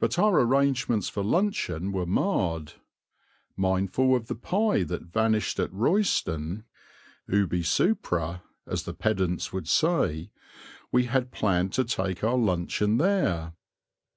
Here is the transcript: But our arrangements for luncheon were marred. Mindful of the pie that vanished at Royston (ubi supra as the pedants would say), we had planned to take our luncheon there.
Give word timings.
But 0.00 0.18
our 0.18 0.40
arrangements 0.40 1.08
for 1.08 1.22
luncheon 1.22 1.92
were 1.92 2.06
marred. 2.06 2.72
Mindful 3.56 4.16
of 4.16 4.26
the 4.26 4.34
pie 4.34 4.82
that 4.82 5.02
vanished 5.02 5.60
at 5.60 5.72
Royston 5.72 6.64
(ubi 7.28 7.62
supra 7.62 8.42
as 8.66 8.82
the 8.82 8.94
pedants 8.94 9.52
would 9.52 9.68
say), 9.68 10.32
we 10.90 11.04
had 11.04 11.30
planned 11.30 11.72
to 11.74 11.84
take 11.84 12.24
our 12.24 12.36
luncheon 12.36 12.96
there. 12.98 13.52